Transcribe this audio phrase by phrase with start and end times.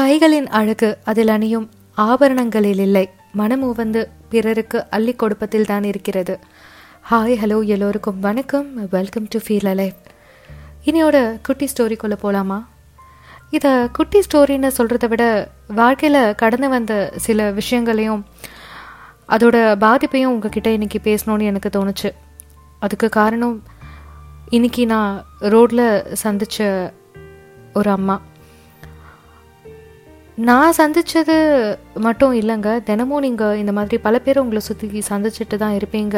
[0.00, 3.08] கைகளின் அழகு அதில் அணியும் ஆபரணங்களில் இல்லை.
[3.32, 6.38] மனம் உவந்து பிறருக்கு அள்ளி கொடுப்பதில் தான் இருக்கிறது.
[7.10, 8.88] ஹாய் ஹலோ எல்லோருக்கும் வணக்கம்.
[8.90, 9.96] வெல்கம் டு ஃபீல் அலைவ்
[10.84, 12.68] இனியோட குட்டி ஸ்டோரிக்குள்ளே போகலாமா
[13.50, 18.24] இதை குட்டி ஸ்டோரின்னு சொல்கிறத விட வாழ்க்கையில் கடந்து வந்த சில விஷயங்களையும்
[19.28, 22.10] அதோட பாதிப்பையும் உங்ககிட்ட இன்னைக்கு பேசணும்னு எனக்கு தோணுச்சு.
[22.78, 23.62] அதுக்கு காரணம்
[24.50, 26.92] இன்னைக்கு நான் ரோட்டில் சந்தித்த
[27.74, 28.20] ஒரு அம்மா.
[30.48, 31.36] நான் சந்தித்தது
[32.04, 32.70] மட்டும் இல்லைங்க.
[32.88, 36.16] தினமும் நீங்கள் இந்த மாதிரி பல பேர் உங்களை சுற்றி சந்திச்சுட்டு தான் இருப்பீங்க.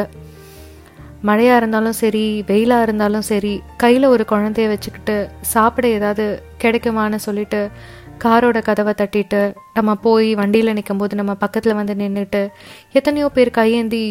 [1.27, 3.53] மழையாக இருந்தாலும் சரி வெயிலாக இருந்தாலும் சரி
[3.83, 5.15] கையில் ஒரு குழந்தைய வச்சுக்கிட்டு
[5.53, 6.25] சாப்பிட ஏதாவது
[6.63, 7.61] கிடைக்குமான்னு சொல்லிட்டு
[8.23, 9.41] காரோட கதவை தட்டிட்டு
[9.77, 12.43] நம்ம போய் வண்டியில் நிற்கும் போது நம்ம பக்கத்தில் வந்து நின்றுட்டு
[12.99, 14.03] எத்தனையோ பேர் கையேந்தி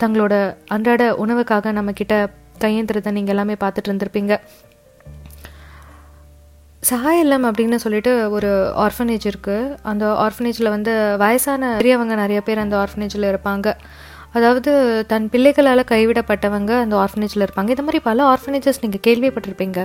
[0.00, 0.34] தங்களோட
[0.76, 2.16] அன்றாட உணவுக்காக நம்மக்கிட்ட
[2.64, 4.34] கையேந்துறதை நீங்கள் எல்லாமே பார்த்துட்டு இருந்திருப்பீங்க.
[6.88, 8.50] சகாய இல்லம் அப்படின்னு சொல்லிட்டு ஒரு
[8.84, 13.66] ஆர்ஃபனேஜ் இருக்குது அந்த ஆர்ஃபனேஜில் வந்து வயசான பெரியவங்க நிறைய பேர் அந்த ஆர்ஃபனேஜில் இருப்பாங்க.
[14.36, 14.70] அதாவது
[15.10, 17.70] தன் பிள்ளைகளால் கைவிடப்பட்டவங்க அந்த ஆர்ஃபனேஜில் இருப்பாங்க.
[17.74, 19.80] இந்த மாதிரி பல ஆர்ஃபனேஜஸ் நீங்கள் கேள்விப்பட்டிருப்பீங்க.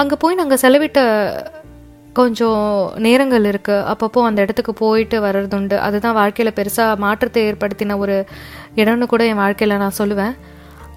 [0.00, 1.00] அங்கே போய் நாங்கள் செலவிட்ட
[2.20, 2.64] கொஞ்சம்
[3.06, 5.76] நேரங்கள் இருக்குது அப்பப்போ அந்த இடத்துக்கு போயிட்டு வர்றதுண்டு.
[5.86, 8.16] அதுதான் வாழ்க்கையில் பெருசாக மாற்றத்தை ஏற்படுத்தின ஒரு
[8.82, 10.34] இடம்னு கூட என் வாழ்க்கையில் நான் சொல்லுவேன்.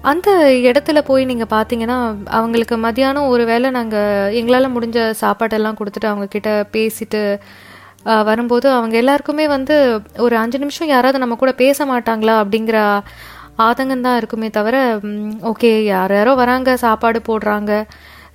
[0.02, 6.64] அந்த இடத்துல போய் நீங்கள் பார்த்தீங்கன்னா அவங்களுக்கு மதியானம் ஒரு வேளை நாங்கள் எங்களால் முடிஞ்ச சாப்பாடெல்லாம் கொடுத்துட்டு அவங்கக்கிட்ட
[6.70, 7.38] பேசிட்டு
[8.04, 13.02] வரும்போது அவங்க எல்லாருக்குமே வந்து ஒரு அஞ்சு நிமிஷம் யாராவது நம்ம கூட பேச மாட்டாங்களா அப்படிங்கிற
[13.58, 15.00] ஆதங்கம் தான் இருக்குமே தவிர
[15.40, 17.84] ஓகே யார் யாரோ வராங்க சாப்பாடு போடுறாங்க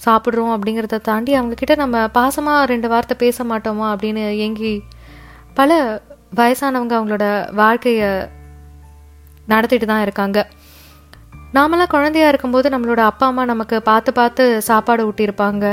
[0.06, 4.84] சாப்பிட்றோம் அப்படிங்கிறத தாண்டி அவங்கக்கிட்ட நம்ம பாசமாக ரெண்டு வார்த்தை பேச மாட்டோமா அப்படின்னு ஏங்கி
[5.56, 6.02] பல
[6.36, 8.28] வயசானவங்க அவங்களோட வாழ்க்கையை
[9.48, 10.48] நடத்திட்டு தான் இருக்காங்க.
[11.56, 15.66] நாமெல்லாம் குழந்தையா இருக்கும்போது நம்மளோட அப்பா அம்மா நமக்கு பார்த்து பார்த்து சாப்பாடு ஊட்டியிருப்பாங்க.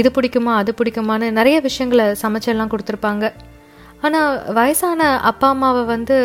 [0.00, 3.26] இது பிடிக்குமா அது பிடிக்குமான்னு நிறைய விஷயங்களை சமைச்செல்லாம் கொடுத்துருப்பாங்க.
[4.06, 6.16] ஆனால் வயசான அப்பா அம்மாவை வந்து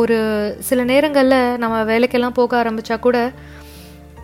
[0.00, 0.18] ஒரு
[0.68, 3.18] சில நேரங்களில் நம்ம வேலைக்கெல்லாம் போக ஆரம்பித்தா கூட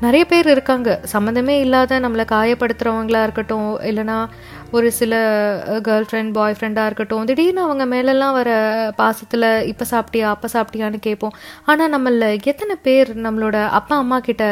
[0.02, 0.90] நிறைய பேர் இருக்காங்க.
[1.12, 4.18] சம்மந்தமே இல்லாத நம்மளை காயப்படுத்துகிறவங்களா இருக்கட்டும் இல்லைனா
[4.76, 5.14] ஒரு சில
[5.86, 8.50] கேர்ள் ஃப்ரெண்ட் பாய் ஃப்ரெண்டாக இருக்கட்டும் திடீர்னு அவங்க மேலெல்லாம் வர
[9.00, 11.34] பாசத்தில் இப்போ சாப்பிட்டியா அப்போ சாப்பிட்டியான்னு கேட்போம்.
[11.70, 14.44] ஆனால் நம்மள எத்தனை பேர் நம்மளோட அப்பா அம்மா கிட்ட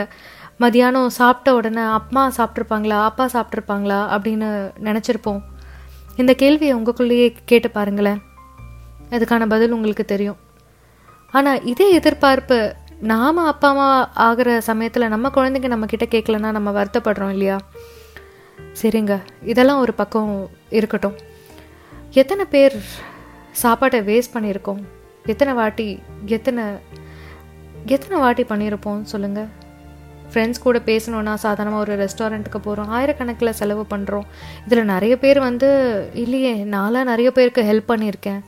[0.65, 4.49] மதியானம் சாப்பிட்ட உடனே அம்மா சாப்பிட்ருப்பாங்களா அப்பா சாப்பிட்ருப்பாங்களா அப்படின்னு
[4.89, 5.41] நினச்சிருப்போம்.
[6.17, 8.21] இந்த கேள்வியை உங்களுக்குள்ளேயே கேட்டு பாருங்களேன்.
[9.11, 10.39] அதுக்கான பதில் உங்களுக்கு தெரியும்.
[11.33, 12.59] ஆனால் இதே எதிர்பார்ப்பு
[13.01, 17.59] நாம் அப்பா அம்மா ஆகிற சமயத்தில் நம்ம குழந்தைங்க நம்மக்கிட்ட கேட்கலன்னா நம்ம வருத்தப்படுறோம் இல்லையா?
[18.83, 19.19] சரிங்க.
[19.43, 21.15] இதெல்லாம் ஒரு பக்கம் இருக்கட்டும்.
[22.11, 22.77] எத்தனை பேர்
[23.51, 24.83] சாப்பாட்டை வேஸ்ட் பண்ணியிருக்கோம்?
[25.25, 26.65] எத்தனை வாட்டி எத்தனை
[27.87, 29.49] எத்தனை வாட்டி பண்ணியிருப்போம் சொல்லுங்கள்
[30.33, 34.25] ஃப்ரெண்ட்ஸ் கூட பேசணுன்னா சாதாரணமாக ஒரு ரெஸ்டாரண்ட்டுக்கு போகிறோம் ஆயிரக்கணக்கில் செலவு பண்ணுறோம்
[34.65, 35.69] இதில் நிறைய பேர் வந்து
[36.15, 38.41] இல்லையே நான்லாம் நிறைய பேருக்கு ஹெல்ப் பண்ணியிருக்கேன்.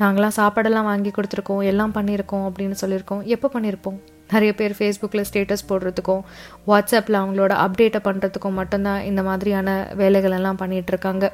[0.00, 3.22] நாங்களாம் சாப்பாடெல்லாம் வாங்கி கொடுத்துருக்கோம் எல்லாம் பண்ணியிருக்கோம் அப்படின்னு சொல்லியிருக்கோம்.
[3.34, 3.98] எப்போ பண்ணியிருப்போம்?
[4.32, 6.22] நிறைய பேர் ஃபேஸ்புக்கில் ஸ்டேட்டஸ் போடுறதுக்கும்
[6.66, 11.28] வாட்ஸ்அப்பில் அவங்களோட அப்டேட்டை பண்ணுறதுக்கும் மட்டும்தான் இந்த மாதிரியான வேலைகளெல்லாம் பண்ணிகிட்ருக்காங்க.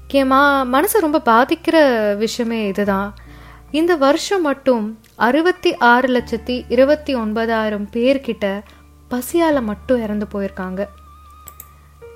[0.00, 1.78] முக்கியமாக மனசை ரொம்ப பாதிக்கிற
[2.16, 3.08] விஷயமே இதுதான்.
[3.70, 4.84] இந்த வருஷம் மட்டும்
[5.16, 8.46] அறுபத்தி ஆறு லட்சத்தி இருபத்தி ஒன்பதாயிரம் பேர்கிட்ட
[9.08, 10.84] பசியால் மட்டும் இறந்து போயிருக்காங்க.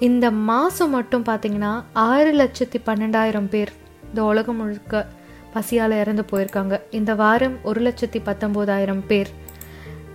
[0.00, 3.72] இந்த மாதம் மட்டும் பார்த்தீங்கன்னா ஆறு லட்சத்தி பன்னெண்டாயிரம் பேர்
[4.08, 5.06] இந்த உலகம் முழுக்க
[5.54, 6.74] பசியால் இறந்து போயிருக்காங்க.
[6.98, 9.30] இந்த வாரம் ஒரு லட்சத்தி பத்தொம்போதாயிரம் பேர்.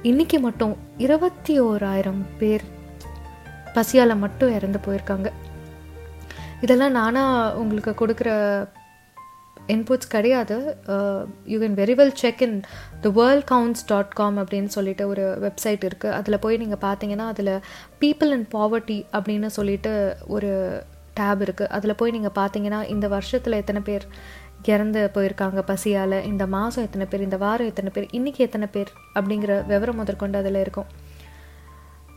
[0.09, 0.74] இன்னைக்கு மட்டும்
[1.06, 2.66] இருபத்தி ஓராயிரம் பேர்
[3.75, 5.30] பசியால் மட்டும் இறந்து போயிருக்காங்க.
[6.66, 8.31] இதெல்லாம் நானாக உங்களுக்கு கொடுக்குற
[9.74, 10.58] இன்புட்ஸ் கிடையாது.
[11.52, 12.58] You can very well check in
[13.06, 17.54] the world counts dot com அப்படின்னு சொல்லிட்டு ஒரு வெப்சைட் இருக்குது அதில் போய் நீங்கள் பார்த்தீங்கன்னா அதில்
[18.04, 19.94] பீப்புள் அண்ட் பாவர்ட்டி அப்படின்னு சொல்லிட்டு
[20.36, 20.52] ஒரு
[21.19, 24.06] டேப் இருக்குது அதில் போய் நீங்கள் பார்த்தீங்கன்னா இந்த வருஷத்தில் எத்தனை பேர்
[24.66, 26.18] இறந்து போயிருக்காங்க பசியால்.
[26.23, 30.59] இந்த மாதம் எத்தனை பேர் இந்த வாரம் எத்தனை பேர் இன்றைக்கி எத்தனை பேர் அப்படிங்கிற விவரம் முதற்கொண்டு அதில்
[30.66, 30.90] இருக்கும்.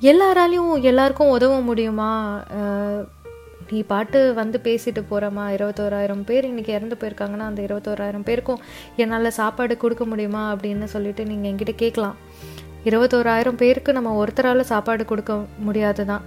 [0.03, 2.11] எல்லாராலையும் எல்லாருக்கும் உதவ முடியுமா?
[3.71, 8.63] நீ பாட்டு வந்து பேசிட்டு போகிறமா இருபத்தோராயிரம் பேர் இன்றைக்கி இறந்து போயிருக்காங்கன்னா அந்த இருபத்தோராயிரம் பேருக்கும்
[9.03, 12.17] என்னால் சாப்பாடு கொடுக்க முடியுமா அப்படின்னு சொல்லிட்டு நீங்கள் என்கிட்ட கேட்கலாம்.
[12.85, 15.33] இருபத்தோராயிரம் பேருக்கு நம்ம ஒருத்தரால் சாப்பாடு கொடுக்க
[15.67, 16.25] முடியாது தான்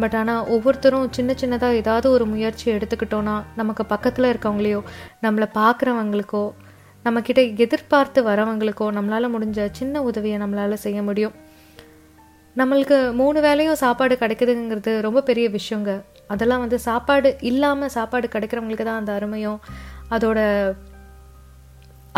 [0.00, 4.80] பட் ஆனால் ஒவ்வொருத்தரும் சின்ன சின்னதாக ஏதாவது ஒரு முயற்சி எடுத்துக்கிட்டோன்னா நமக்கு பக்கத்தில் இருக்கவங்களையோ
[5.24, 6.44] நம்மளை பார்க்குறவங்களுக்கோ
[7.04, 11.34] நம்மக்கிட்ட எதிர்பார்த்து வரவங்களுக்கோ நம்மளால் முடிஞ்ச சின்ன உதவியை நம்மளால் செய்ய முடியும்.
[12.56, 15.92] நம்மளுக்கு மூணு வேளையும் சாப்பாடு கிடைக்குதுங்கிறது ரொம்ப பெரிய விஷயங்க.
[16.32, 19.60] அதெல்லாம் வந்து சாப்பாடு இல்லாமல் சாப்பாடு கிடைக்கிறவங்களுக்கு தான் அந்த அருமையும்
[20.16, 20.38] அதோட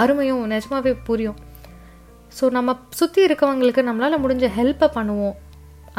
[0.03, 1.39] அருமையும் நிஜமாவே புரியும்.
[2.39, 5.37] ஸோ நம்ம சுற்றி இருக்கவங்களுக்கு நம்மளால் முடிஞ்ச ஹெல்ப்பை பண்ணுவோம்.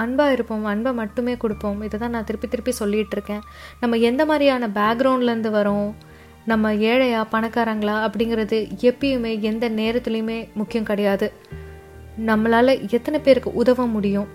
[0.04, 1.80] அன்பாக இருப்போம் அன்பை மட்டுமே கொடுப்போம்.
[1.88, 3.44] இதை தான் நான் திருப்பி திருப்பி சொல்லிட்டு இருக்கேன்
[3.80, 5.90] நம்ம எந்த மாதிரியான பேக்ரவுண்ட்லேருந்து வரோம்?
[6.46, 8.60] நம்ம ஏழையா பணக்காரங்களா அப்படிங்கிறது
[8.90, 11.28] எப்பயுமே எந்த நேரத்துலையுமே முக்கியம் கிடையாது.
[12.30, 14.30] நம்மளால் எத்தனை பேருக்கு உதவ முடியும்?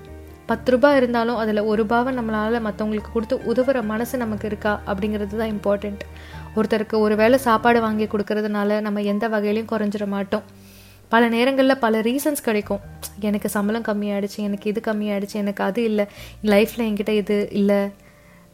[0.46, 4.72] பத்து ரூபாய் இருந்தாலும் அதில் ஒரு ரூபாவை நம்மளால் மற்றவங்களுக்கு கொடுத்து உதவுற மனசு நமக்கு இருக்கா?
[4.86, 6.04] அப்படிங்கிறது தான் இம்பார்ட்டண்ட்
[6.56, 10.46] ஒருத்தருக்கு ஒரு வேளை சாப்பாடு வாங்கி கொடுக்கறதுனால நம்ம எந்த வகையிலையும் குறைஞ்சிட மாட்டோம்.
[11.08, 12.82] பல நேரங்களில் பல ரீசன்ஸ் கிடைக்கும்.
[13.20, 16.06] எனக்கு சம்பளம் கம்மியாயிடுச்சு எனக்கு இது கம்மியாகிடுச்சு எனக்கு அது இல்லை.
[16.42, 17.88] லைஃப்பில் என்கிட்ட இது இல்லை.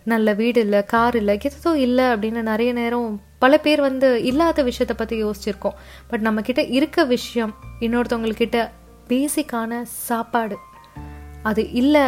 [0.04, 4.96] நல்ல வீடு இல்லை கார் இல்லை எதுவும் இல்லை அப்படின்னு நிறைய நேரம் பல பேர் வந்து இல்லாத விஷயத்தை
[4.96, 5.78] பற்றி யோசிச்சிருக்கோம்.
[6.08, 8.68] பட் நம்மக்கிட்ட இருக்க விஷயம் இன்னொருத்தவங்கக்கிட்ட
[9.08, 10.56] பேசிக்கான சாப்பாடு.
[11.42, 12.02] அது இல்லை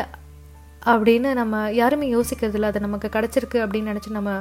[0.86, 2.68] அப்படின்னு நம்ம யாருமே யோசிக்கிறது இல்லை.
[2.68, 4.38] அது நமக்கு கிடச்சிருக்கு அப்படின்னு நினச்சி நம்ம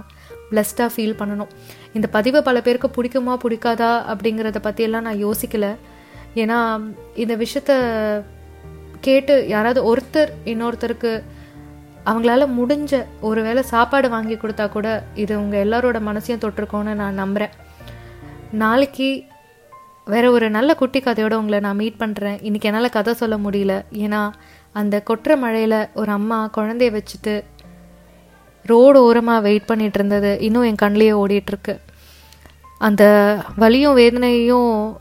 [0.52, 1.48] பிளஸ்டாக ஃபீல் பண்ணணும்.
[1.94, 5.76] இந்த பதிவை பல பேருக்கு பிடிக்குமா பிடிக்காதா அப்படிங்கிறத பற்றியெல்லாம் நான் யோசிக்கலை.
[6.36, 6.82] ஏன்னா
[7.16, 7.74] இந்த விஷயத்த
[9.00, 11.24] கேட்டு யாராவது ஒருத்தர் இன்னொருத்தருக்கு
[12.06, 17.50] அவங்களால முடிஞ்ச ஒரு வேளை சாப்பாடு வாங்கி கொடுத்தா கூட இது உங்கள் எல்லாரோட மனசையும் தொட்டிருக்கோன்னு நான் நம்புகிறேன்
[18.52, 19.30] நாளைக்கு
[20.06, 23.82] வேற ஒரு நல்ல குட்டி கதையோட உங்களை நான் மீட் பண்ணுறேன் இன்றைக்கி என்னால் கதை சொல்ல முடியல.
[23.92, 24.32] ஏன்னா
[24.72, 27.44] அந்த கொற்ற மழையில் ஒரு அம்மா குழந்தைய வச்சுட்டு
[28.64, 30.40] ரோடு ஓரமாக வெயிட் பண்ணிகிட்டு இருந்தது.
[30.40, 31.80] இன்னும் என் கண்ணிலேயே ஓடிட்டுருக்கு
[32.78, 33.04] அந்த
[33.56, 35.00] வலியும் வேதனையும்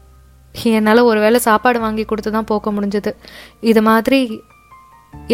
[0.77, 3.11] என்னால் ஒரு வேளை சாப்பாடு வாங்கி கொடுத்து தான் போக்க முடிஞ்சது.
[3.61, 4.21] இது மாதிரி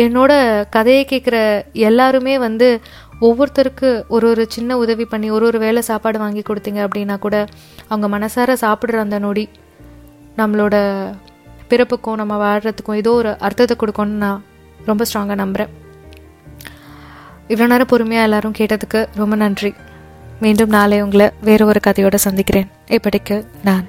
[0.03, 0.33] என்னோட
[0.71, 1.37] கதையை கேட்குற
[1.73, 2.81] எல்லாருமே வந்து
[3.21, 7.47] ஒவ்வொருத்தருக்கு ஒரு ஒரு சின்ன உதவி பண்ணி ஒரு ஒரு வேளை சாப்பாடு வாங்கி கொடுத்தீங்க அப்படின்னா கூட
[7.89, 9.49] அவங்க மனசார சாப்பிட்ற அந்த நொடி
[10.39, 10.77] நம்மளோட
[11.71, 14.43] பிறப்புக்கும் நம்ம வாழ்கிறதுக்கும் ஏதோ ஒரு அர்த்தத்தை கொடுக்கும்னு நான்
[14.87, 15.73] ரொம்ப ஸ்ட்ராங்காக நம்புகிறேன்
[17.51, 19.75] இவ்வளோ நேரம் பொறுமையாக எல்லாரும் கேட்டதுக்கு ரொம்ப நன்றி.
[20.41, 22.71] மீண்டும் நாளை உங்களை வேறு ஒரு கதையோடு சந்திக்கிறேன்.
[22.97, 23.85] இப்படிக்கு நான்